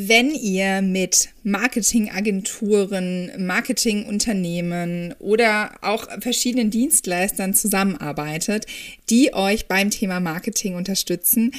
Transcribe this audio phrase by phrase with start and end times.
[0.00, 8.66] Wenn ihr mit Marketingagenturen, Marketingunternehmen oder auch verschiedenen Dienstleistern zusammenarbeitet,
[9.10, 11.50] die euch beim Thema Marketing unterstützen,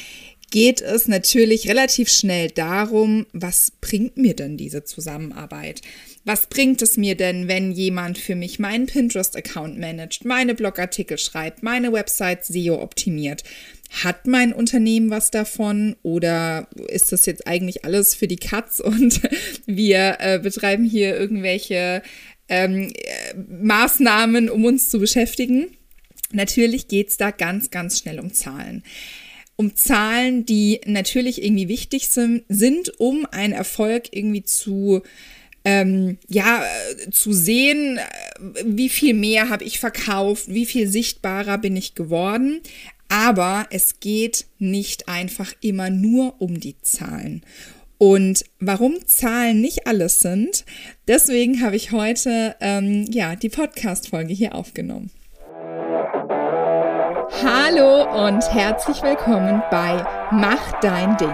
[0.51, 5.81] geht es natürlich relativ schnell darum, was bringt mir denn diese Zusammenarbeit?
[6.25, 11.63] Was bringt es mir denn, wenn jemand für mich meinen Pinterest-Account managt, meine Blogartikel schreibt,
[11.63, 13.43] meine Website SEO optimiert?
[14.04, 19.21] Hat mein Unternehmen was davon oder ist das jetzt eigentlich alles für die Katz und
[19.66, 22.03] wir äh, betreiben hier irgendwelche
[22.47, 25.67] ähm, äh, Maßnahmen, um uns zu beschäftigen?
[26.31, 28.84] Natürlich geht es da ganz, ganz schnell um Zahlen
[29.59, 35.02] um Zahlen, die natürlich irgendwie wichtig sind, um einen Erfolg irgendwie zu
[35.66, 36.63] ähm, ja,
[37.12, 38.00] zu sehen,
[38.64, 42.62] wie viel mehr habe ich verkauft, wie viel sichtbarer bin ich geworden.
[43.09, 47.44] Aber es geht nicht einfach immer nur um die Zahlen.
[47.98, 50.64] Und warum Zahlen nicht alles sind,
[51.09, 55.11] deswegen habe ich heute ähm, ja die Podcast-Folge hier aufgenommen.
[57.42, 61.34] Hallo und herzlich willkommen bei Mach dein Ding,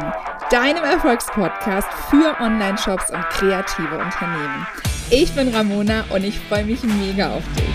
[0.51, 4.67] deinem Erfolgspodcast für Online-Shops und kreative Unternehmen.
[5.09, 7.65] Ich bin Ramona und ich freue mich mega auf dich.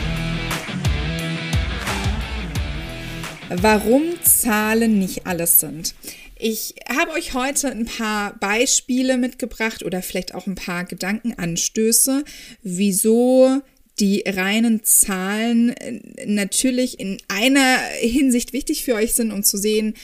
[3.62, 5.96] Warum Zahlen nicht alles sind.
[6.36, 12.24] Ich habe euch heute ein paar Beispiele mitgebracht oder vielleicht auch ein paar Gedankenanstöße,
[12.62, 13.60] wieso
[14.00, 19.94] die reinen Zahlen äh, natürlich in einer Hinsicht wichtig für euch sind, um zu sehen,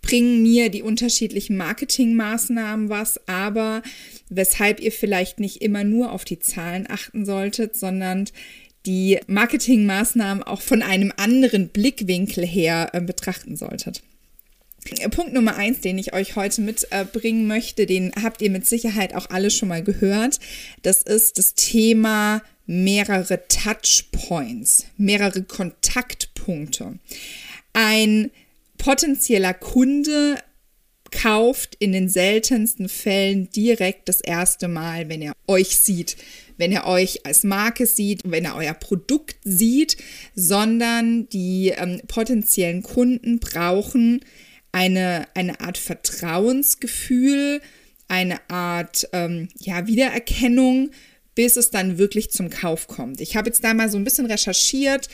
[0.00, 3.82] bringen mir die unterschiedlichen Marketingmaßnahmen was, aber
[4.28, 8.28] weshalb ihr vielleicht nicht immer nur auf die Zahlen achten solltet, sondern
[8.84, 14.02] die Marketingmaßnahmen auch von einem anderen Blickwinkel her äh, betrachten solltet.
[15.10, 19.30] Punkt Nummer eins, den ich euch heute mitbringen möchte, den habt ihr mit Sicherheit auch
[19.30, 20.38] alle schon mal gehört.
[20.82, 26.98] Das ist das Thema mehrere Touchpoints, mehrere Kontaktpunkte.
[27.72, 28.30] Ein
[28.78, 30.36] potenzieller Kunde
[31.10, 36.16] kauft in den seltensten Fällen direkt das erste Mal, wenn er euch sieht,
[36.56, 39.96] wenn er euch als Marke sieht, wenn er euer Produkt sieht,
[40.34, 44.20] sondern die ähm, potenziellen Kunden brauchen
[44.72, 47.60] eine, eine Art Vertrauensgefühl,
[48.08, 50.90] eine Art ähm, ja, Wiedererkennung
[51.34, 53.20] bis es dann wirklich zum Kauf kommt.
[53.20, 55.08] Ich habe jetzt da mal so ein bisschen recherchiert,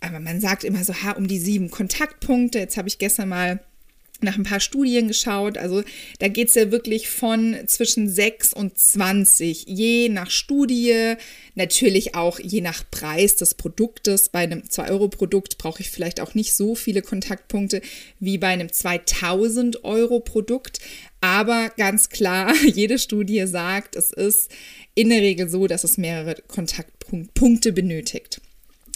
[0.00, 2.58] aber man sagt immer so, ha, um die sieben Kontaktpunkte.
[2.58, 3.60] Jetzt habe ich gestern mal
[4.20, 5.58] nach ein paar Studien geschaut.
[5.58, 5.82] Also
[6.18, 11.14] da geht es ja wirklich von zwischen 6 und 20, je nach Studie,
[11.54, 14.28] natürlich auch je nach Preis des Produktes.
[14.28, 17.80] Bei einem 2-Euro-Produkt brauche ich vielleicht auch nicht so viele Kontaktpunkte
[18.18, 20.80] wie bei einem 2000-Euro-Produkt.
[21.20, 24.50] Aber ganz klar, jede Studie sagt, es ist
[24.94, 28.40] in der Regel so, dass es mehrere Kontaktpunkte benötigt.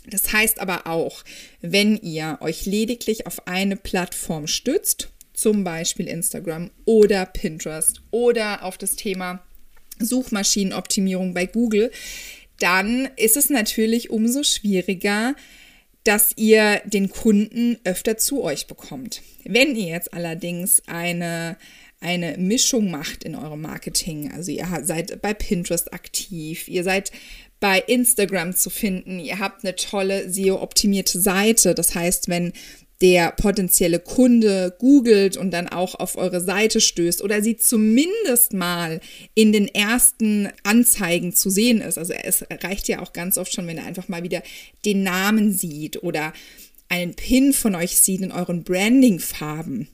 [0.06, 1.22] Das heißt aber auch,
[1.60, 8.78] wenn ihr euch lediglich auf eine Plattform stützt, zum Beispiel Instagram oder Pinterest oder auf
[8.78, 9.42] das Thema
[9.98, 11.90] Suchmaschinenoptimierung bei Google,
[12.58, 15.34] dann ist es natürlich umso schwieriger,
[16.04, 19.22] dass ihr den Kunden öfter zu euch bekommt.
[19.44, 21.56] Wenn ihr jetzt allerdings eine
[22.02, 24.30] eine Mischung macht in eurem Marketing.
[24.32, 27.12] Also ihr seid bei Pinterest aktiv, ihr seid
[27.60, 31.74] bei Instagram zu finden, ihr habt eine tolle SEO-optimierte Seite.
[31.74, 32.52] Das heißt, wenn
[33.02, 39.00] der potenzielle Kunde googelt und dann auch auf eure Seite stößt oder sie zumindest mal
[39.34, 41.98] in den ersten Anzeigen zu sehen ist.
[41.98, 44.42] Also es reicht ja auch ganz oft schon, wenn er einfach mal wieder
[44.84, 46.32] den Namen sieht oder
[46.88, 49.88] einen Pin von euch sieht in euren Branding-Farben.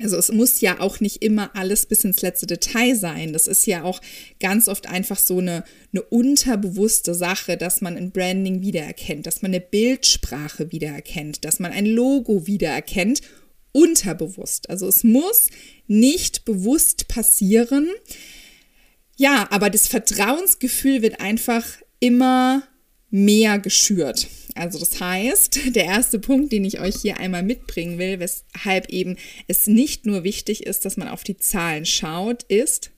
[0.00, 3.32] Also es muss ja auch nicht immer alles bis ins letzte Detail sein.
[3.32, 4.00] Das ist ja auch
[4.40, 9.50] ganz oft einfach so eine, eine unterbewusste Sache, dass man ein Branding wiedererkennt, dass man
[9.50, 13.20] eine Bildsprache wiedererkennt, dass man ein Logo wiedererkennt,
[13.72, 14.68] unterbewusst.
[14.70, 15.48] Also es muss
[15.86, 17.88] nicht bewusst passieren.
[19.16, 21.64] Ja, aber das Vertrauensgefühl wird einfach
[22.00, 22.62] immer
[23.10, 24.26] mehr geschürt.
[24.54, 29.16] Also das heißt, der erste Punkt, den ich euch hier einmal mitbringen will, weshalb eben
[29.48, 32.90] es nicht nur wichtig ist, dass man auf die Zahlen schaut, ist,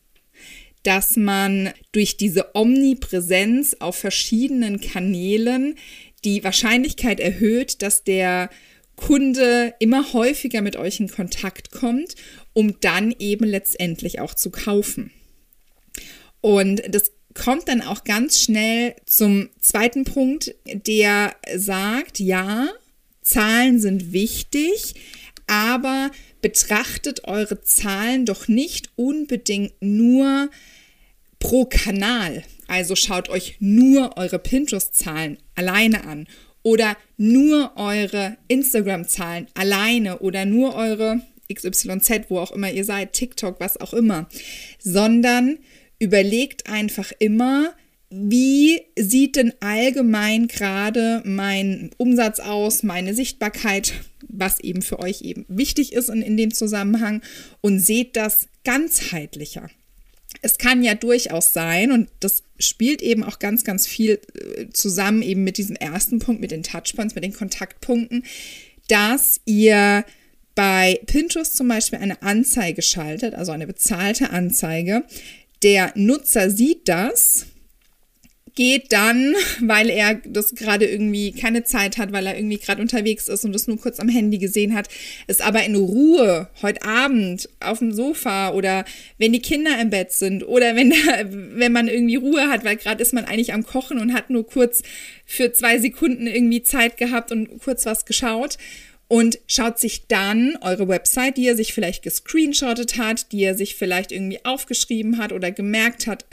[0.83, 5.77] dass man durch diese Omnipräsenz auf verschiedenen Kanälen
[6.25, 8.51] die Wahrscheinlichkeit erhöht, dass der
[8.97, 12.15] Kunde immer häufiger mit euch in Kontakt kommt,
[12.53, 15.11] um dann eben letztendlich auch zu kaufen.
[16.41, 22.69] Und das kommt dann auch ganz schnell zum zweiten Punkt, der sagt, ja,
[23.23, 24.95] Zahlen sind wichtig,
[25.47, 26.11] aber
[26.41, 30.51] betrachtet eure Zahlen doch nicht unbedingt nur
[31.39, 32.45] pro Kanal.
[32.69, 36.27] Also schaut euch nur eure Pinterest-Zahlen alleine an
[36.63, 41.21] oder nur eure Instagram-Zahlen alleine oder nur eure
[41.53, 44.29] XYZ, wo auch immer ihr seid, TikTok, was auch immer,
[44.79, 45.59] sondern
[45.99, 47.75] überlegt einfach immer,
[48.11, 53.93] wie sieht denn allgemein gerade mein Umsatz aus, meine Sichtbarkeit,
[54.29, 57.23] was eben für euch eben wichtig ist in, in dem Zusammenhang
[57.61, 59.69] und seht das ganzheitlicher.
[60.43, 65.23] Es kann ja durchaus sein, und das spielt eben auch ganz, ganz viel äh, zusammen
[65.23, 68.25] eben mit diesem ersten Punkt, mit den Touchpoints, mit den Kontaktpunkten,
[68.89, 70.05] dass ihr
[70.55, 75.05] bei Pinterest zum Beispiel eine Anzeige schaltet, also eine bezahlte Anzeige.
[75.63, 77.47] Der Nutzer sieht das,
[78.55, 83.29] geht dann, weil er das gerade irgendwie keine Zeit hat, weil er irgendwie gerade unterwegs
[83.29, 84.89] ist und das nur kurz am Handy gesehen hat,
[85.27, 88.85] es aber in Ruhe heute Abend auf dem Sofa oder
[89.19, 92.77] wenn die Kinder im Bett sind oder wenn, der, wenn man irgendwie Ruhe hat, weil
[92.77, 94.83] gerade ist man eigentlich am Kochen und hat nur kurz
[95.27, 98.57] für zwei Sekunden irgendwie Zeit gehabt und kurz was geschaut
[99.09, 103.77] und schaut sich dann eure Website, die er sich vielleicht gescreenshottet hat, die er sich
[103.77, 106.25] vielleicht irgendwie aufgeschrieben hat oder gemerkt hat,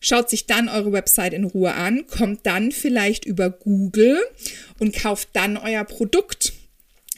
[0.00, 4.18] schaut sich dann eure Website in Ruhe an, kommt dann vielleicht über Google
[4.78, 6.52] und kauft dann euer Produkt.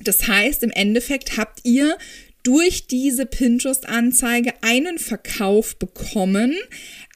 [0.03, 1.99] Das heißt, im Endeffekt habt ihr
[2.43, 6.57] durch diese Pinterest-Anzeige einen Verkauf bekommen,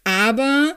[0.05, 0.77] aber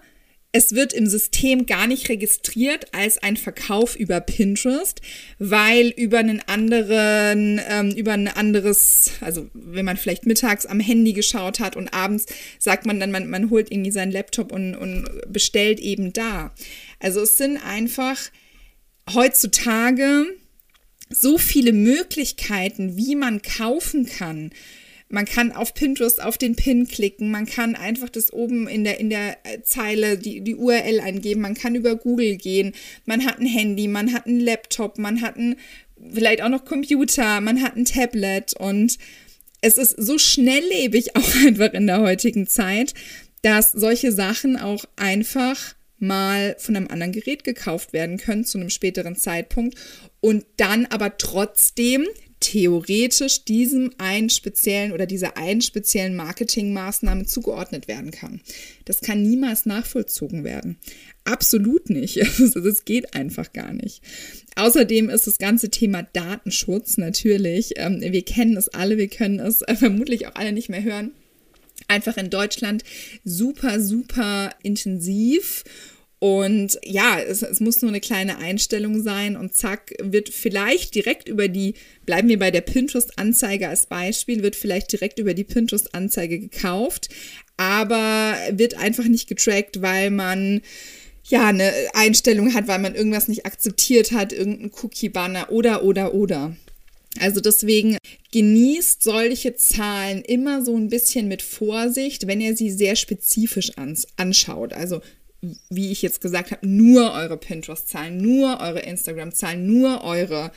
[0.58, 5.02] es wird im System gar nicht registriert als ein Verkauf über Pinterest,
[5.38, 11.14] weil über einen anderen, ähm, über ein anderes, also wenn man vielleicht mittags am Handy
[11.14, 12.26] geschaut hat und abends
[12.58, 16.52] sagt man dann, man, man holt irgendwie seinen Laptop und, und bestellt eben da.
[17.00, 18.18] Also es sind einfach
[19.14, 20.26] heutzutage
[21.12, 24.50] so viele Möglichkeiten, wie man kaufen kann
[25.10, 29.00] man kann auf Pinterest auf den Pin klicken, man kann einfach das oben in der,
[29.00, 32.74] in der äh, Zeile die, die URL eingeben, man kann über Google gehen,
[33.06, 35.56] man hat ein Handy, man hat einen Laptop, man hat ein,
[36.14, 38.54] vielleicht auch noch Computer, man hat ein Tablet.
[38.54, 38.98] Und
[39.62, 42.94] es ist so schnelllebig auch einfach in der heutigen Zeit,
[43.42, 48.70] dass solche Sachen auch einfach mal von einem anderen Gerät gekauft werden können zu einem
[48.70, 49.78] späteren Zeitpunkt
[50.20, 52.06] und dann aber trotzdem
[52.40, 58.42] theoretisch diesem einen speziellen oder dieser einen speziellen Marketingmaßnahme zugeordnet werden kann.
[58.86, 60.78] Das kann niemals nachvollzogen werden.
[61.24, 62.18] Absolut nicht.
[62.68, 64.02] Das geht einfach gar nicht.
[64.56, 69.64] Außerdem ist das ganze Thema Datenschutz natürlich, ähm, wir kennen es alle, wir können es
[69.76, 71.12] vermutlich auch alle nicht mehr hören,
[71.88, 72.84] einfach in Deutschland
[73.24, 75.64] super, super intensiv
[76.20, 81.30] und ja, es, es, muss nur eine kleine Einstellung sein und zack, wird vielleicht direkt
[81.30, 81.76] über die,
[82.08, 87.10] bleiben wir bei der Pinterest-Anzeige als Beispiel, wird vielleicht direkt über die Pinterest-Anzeige gekauft,
[87.56, 90.62] aber wird einfach nicht getrackt, weil man
[91.26, 96.56] ja eine Einstellung hat, weil man irgendwas nicht akzeptiert hat, irgendein Cookie-Banner oder, oder, oder.
[97.20, 97.98] Also deswegen
[98.32, 103.72] genießt solche Zahlen immer so ein bisschen mit Vorsicht, wenn ihr sie sehr spezifisch
[104.18, 104.74] anschaut.
[104.74, 105.02] Also
[105.70, 110.52] wie ich jetzt gesagt habe, nur eure Pinterest-Zahlen, nur eure Instagram-Zahlen, nur eure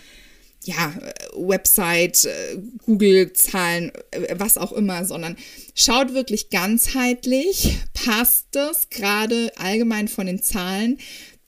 [0.64, 0.94] ja,
[1.34, 5.36] Website, äh, Google-Zahlen, äh, was auch immer, sondern
[5.74, 10.98] schaut wirklich ganzheitlich, passt das gerade allgemein von den Zahlen,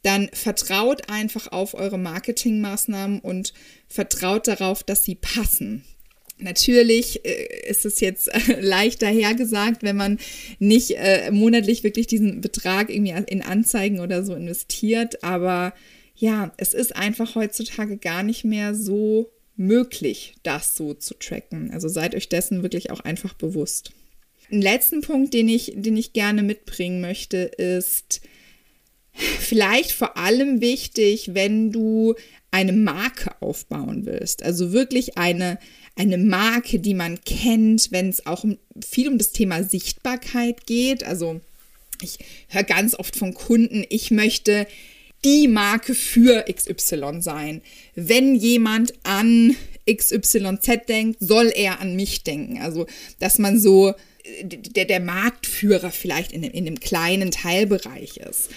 [0.02, 3.52] dann vertraut einfach auf eure Marketingmaßnahmen und
[3.86, 5.84] vertraut darauf, dass sie passen.
[6.42, 10.18] Natürlich äh, ist es jetzt äh, leicht dahergesagt, wenn man
[10.58, 15.22] nicht äh, monatlich wirklich diesen Betrag irgendwie in Anzeigen oder so investiert.
[15.24, 15.74] Aber
[16.16, 21.70] ja, es ist einfach heutzutage gar nicht mehr so möglich, das so zu tracken.
[21.72, 23.92] Also seid euch dessen wirklich auch einfach bewusst.
[24.50, 28.20] Ein letzten Punkt, den ich, den ich gerne mitbringen möchte, ist
[29.12, 32.14] vielleicht vor allem wichtig, wenn du
[32.50, 34.42] eine Marke aufbauen willst.
[34.42, 35.58] Also wirklich eine,
[35.94, 38.44] eine Marke, die man kennt, wenn es auch
[38.84, 41.04] viel um das Thema Sichtbarkeit geht.
[41.04, 41.40] Also
[42.00, 42.18] ich
[42.48, 44.66] höre ganz oft von Kunden, ich möchte
[45.24, 47.62] die Marke für XY sein.
[47.94, 49.56] Wenn jemand an
[49.90, 52.60] XYZ denkt, soll er an mich denken.
[52.60, 52.86] Also,
[53.20, 53.94] dass man so
[54.42, 58.50] der, der Marktführer vielleicht in, in einem kleinen Teilbereich ist.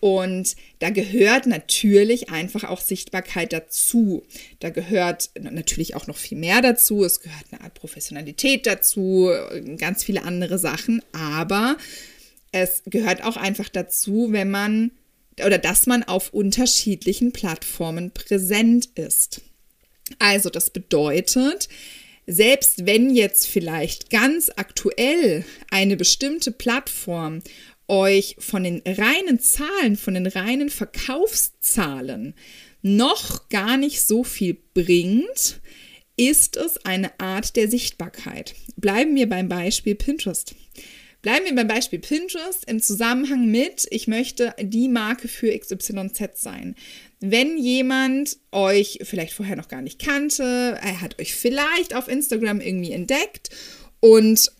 [0.00, 4.22] Und da gehört natürlich einfach auch Sichtbarkeit dazu.
[4.60, 7.04] Da gehört natürlich auch noch viel mehr dazu.
[7.04, 9.30] Es gehört eine Art Professionalität dazu,
[9.78, 11.02] ganz viele andere Sachen.
[11.12, 11.76] Aber
[12.52, 14.90] es gehört auch einfach dazu, wenn man
[15.44, 19.42] oder dass man auf unterschiedlichen Plattformen präsent ist.
[20.18, 21.68] Also das bedeutet,
[22.26, 27.42] selbst wenn jetzt vielleicht ganz aktuell eine bestimmte Plattform
[27.88, 32.34] euch von den reinen Zahlen, von den reinen Verkaufszahlen
[32.82, 35.60] noch gar nicht so viel bringt,
[36.16, 38.54] ist es eine Art der Sichtbarkeit.
[38.76, 40.54] Bleiben wir beim Beispiel Pinterest.
[41.22, 46.76] Bleiben wir beim Beispiel Pinterest im Zusammenhang mit, ich möchte die Marke für XYZ sein.
[47.20, 52.60] Wenn jemand euch vielleicht vorher noch gar nicht kannte, er hat euch vielleicht auf Instagram
[52.60, 53.50] irgendwie entdeckt
[54.00, 54.52] und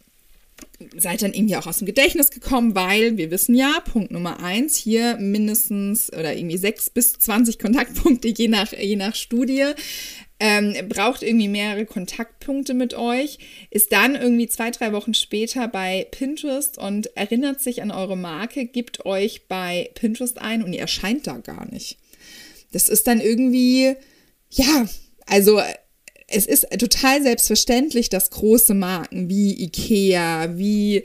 [0.97, 4.77] seid dann irgendwie auch aus dem Gedächtnis gekommen, weil wir wissen ja, Punkt Nummer eins,
[4.77, 9.73] hier mindestens oder irgendwie sechs bis zwanzig Kontaktpunkte je nach, je nach Studie.
[10.39, 13.39] Ähm, braucht irgendwie mehrere Kontaktpunkte mit euch,
[13.71, 18.67] ist dann irgendwie zwei, drei Wochen später bei Pinterest und erinnert sich an eure Marke,
[18.67, 21.97] gibt euch bei Pinterest ein und ihr erscheint da gar nicht.
[22.73, 23.95] Das ist dann irgendwie,
[24.51, 24.87] ja,
[25.25, 25.63] also
[26.29, 31.05] es ist total selbstverständlich, dass große Marken wie Ikea, wie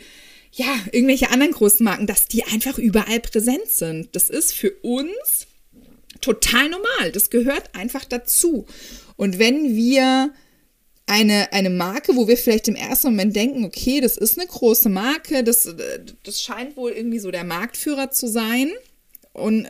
[0.54, 4.16] ja, irgendwelche anderen großen Marken, dass die einfach überall präsent sind.
[4.16, 5.48] Das ist für uns
[6.20, 7.12] total normal.
[7.14, 8.66] Das gehört einfach dazu.
[9.16, 10.34] Und wenn wir
[11.06, 14.90] eine, eine Marke, wo wir vielleicht im ersten Moment denken, okay, das ist eine große
[14.90, 15.74] Marke, das,
[16.24, 18.72] das scheint wohl irgendwie so der Marktführer zu sein,
[19.34, 19.66] und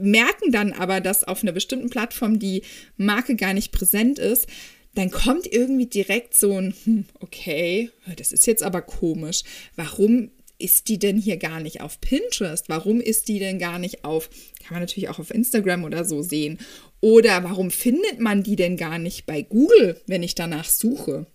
[0.00, 2.62] merken dann aber, dass auf einer bestimmten Plattform die
[2.96, 4.46] Marke gar nicht präsent ist,
[4.94, 9.42] dann kommt irgendwie direkt so ein, hm, okay, das ist jetzt aber komisch.
[9.76, 12.68] Warum ist die denn hier gar nicht auf Pinterest?
[12.68, 16.22] Warum ist die denn gar nicht auf, kann man natürlich auch auf Instagram oder so
[16.22, 16.58] sehen?
[17.00, 21.26] Oder warum findet man die denn gar nicht bei Google, wenn ich danach suche?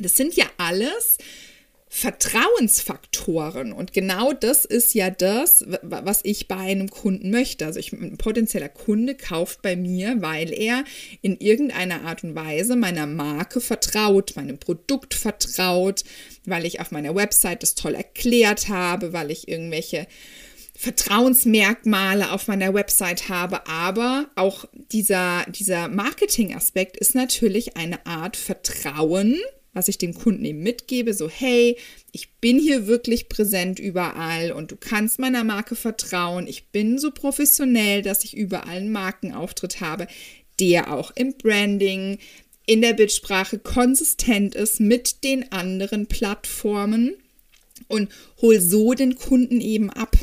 [0.00, 1.16] Das sind ja alles
[1.96, 3.72] Vertrauensfaktoren.
[3.72, 7.64] Und genau das ist ja das, was ich bei einem Kunden möchte.
[7.64, 10.84] Also ich, ein potenzieller Kunde kauft bei mir, weil er
[11.22, 16.04] in irgendeiner Art und Weise meiner Marke vertraut, meinem Produkt vertraut,
[16.44, 20.06] weil ich auf meiner Website das toll erklärt habe, weil ich irgendwelche
[20.74, 29.40] Vertrauensmerkmale auf meiner Website habe, aber auch dieser, dieser Marketing-Aspekt ist natürlich eine Art Vertrauen,
[29.76, 31.76] was ich dem Kunden eben mitgebe, so hey,
[32.10, 36.46] ich bin hier wirklich präsent überall und du kannst meiner Marke vertrauen.
[36.46, 40.06] Ich bin so professionell, dass ich überall einen Markenauftritt habe,
[40.60, 42.16] der auch im Branding,
[42.64, 47.12] in der Bildsprache konsistent ist mit den anderen Plattformen
[47.88, 50.16] und hol so den Kunden eben ab.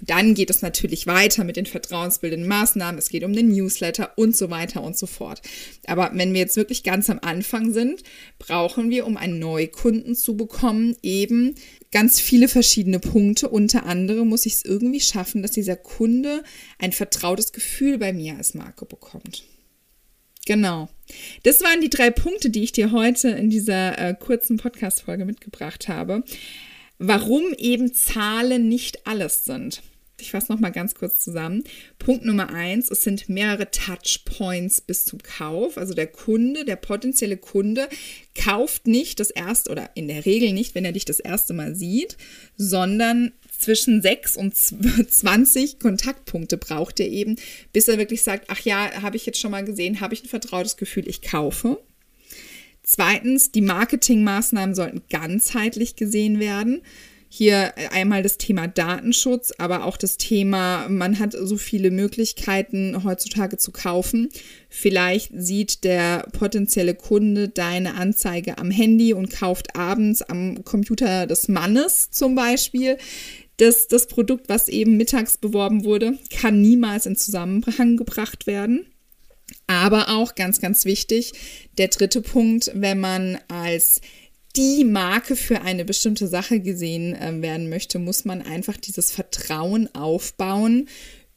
[0.00, 2.98] Und dann geht es natürlich weiter mit den vertrauensbildenden Maßnahmen.
[2.98, 5.42] Es geht um den Newsletter und so weiter und so fort.
[5.86, 8.02] Aber wenn wir jetzt wirklich ganz am Anfang sind,
[8.38, 11.54] brauchen wir, um einen Neukunden zu bekommen, eben
[11.92, 13.48] ganz viele verschiedene Punkte.
[13.48, 16.42] Unter anderem muss ich es irgendwie schaffen, dass dieser Kunde
[16.78, 19.44] ein vertrautes Gefühl bei mir als Marke bekommt.
[20.46, 20.88] Genau.
[21.42, 25.88] Das waren die drei Punkte, die ich dir heute in dieser äh, kurzen Podcast-Folge mitgebracht
[25.88, 26.24] habe.
[27.02, 29.80] Warum eben Zahlen nicht alles sind.
[30.20, 31.64] Ich fasse noch mal ganz kurz zusammen.
[31.98, 35.78] Punkt Nummer eins: Es sind mehrere Touchpoints bis zum Kauf.
[35.78, 37.88] Also der Kunde, der potenzielle Kunde
[38.34, 41.74] kauft nicht das erste oder in der Regel nicht, wenn er dich das erste Mal
[41.74, 42.18] sieht,
[42.58, 47.36] sondern zwischen 6 und 20 Kontaktpunkte braucht er eben,
[47.72, 50.28] bis er wirklich sagt, ach ja, habe ich jetzt schon mal gesehen, habe ich ein
[50.28, 51.78] vertrautes Gefühl, ich kaufe.
[52.92, 56.82] Zweitens, die Marketingmaßnahmen sollten ganzheitlich gesehen werden.
[57.28, 63.58] Hier einmal das Thema Datenschutz, aber auch das Thema, man hat so viele Möglichkeiten heutzutage
[63.58, 64.28] zu kaufen.
[64.68, 71.46] Vielleicht sieht der potenzielle Kunde deine Anzeige am Handy und kauft abends am Computer des
[71.46, 72.98] Mannes zum Beispiel.
[73.58, 78.84] Das, das Produkt, was eben mittags beworben wurde, kann niemals in Zusammenhang gebracht werden.
[79.66, 81.32] Aber auch ganz, ganz wichtig,
[81.78, 84.00] der dritte Punkt, wenn man als
[84.56, 89.94] die Marke für eine bestimmte Sache gesehen äh, werden möchte, muss man einfach dieses Vertrauen
[89.94, 90.88] aufbauen,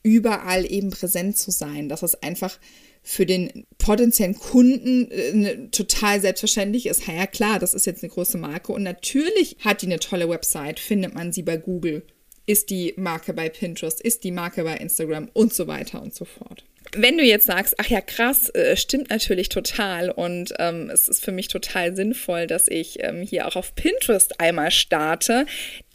[0.01, 1.89] überall eben präsent zu sein.
[1.89, 2.59] Das ist einfach
[3.03, 7.05] für den potenziellen Kunden äh, total selbstverständlich ist.
[7.05, 10.79] Ja, klar, das ist jetzt eine große Marke und natürlich hat die eine tolle Website,
[10.79, 12.03] findet man sie bei Google,
[12.45, 16.25] ist die Marke bei Pinterest, ist die Marke bei Instagram und so weiter und so
[16.25, 16.65] fort
[16.95, 21.23] wenn du jetzt sagst, ach ja, krass, äh, stimmt natürlich total und ähm, es ist
[21.23, 25.45] für mich total sinnvoll, dass ich ähm, hier auch auf Pinterest einmal starte,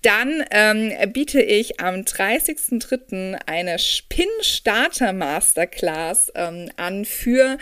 [0.03, 3.37] dann ähm, biete ich am 30.03.
[3.47, 7.59] eine Spin-Starter-Masterclass ähm, an für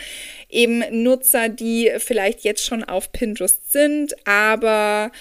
[0.49, 5.11] eben Nutzer, die vielleicht jetzt schon auf Pinterest sind, aber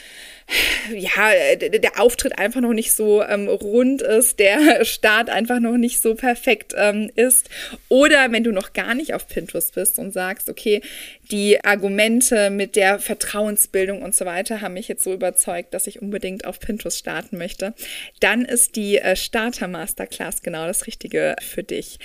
[0.94, 6.00] ja, der Auftritt einfach noch nicht so ähm, rund ist, der Start einfach noch nicht
[6.00, 7.48] so perfekt ähm, ist.
[7.88, 10.82] Oder wenn du noch gar nicht auf Pinterest bist und sagst, okay,
[11.30, 16.00] die Argumente mit der Vertrauensbildung und so weiter haben mich jetzt so überzeugt, dass ich
[16.00, 17.74] unbedingt auf Pinterest starten möchte,
[18.20, 21.98] dann ist die äh, Starter Masterclass genau das Richtige für dich.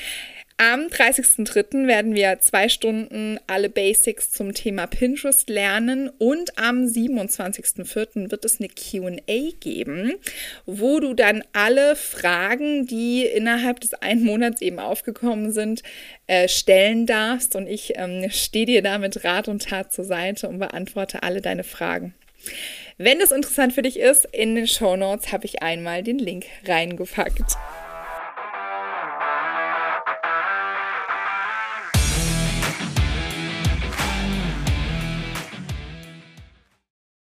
[0.64, 1.88] Am 30.03.
[1.88, 8.30] werden wir zwei Stunden alle Basics zum Thema Pinterest lernen und am 27.04.
[8.30, 10.14] wird es eine QA geben,
[10.68, 15.82] wo du dann alle Fragen, die innerhalb des einen Monats eben aufgekommen sind,
[16.28, 17.56] äh, stellen darfst.
[17.56, 21.42] Und ich ähm, stehe dir da mit Rat und Tat zur Seite und beantworte alle
[21.42, 22.14] deine Fragen.
[23.00, 26.46] Wenn das interessant für dich ist, in den Show Notes habe ich einmal den Link
[26.68, 27.58] reingepackt.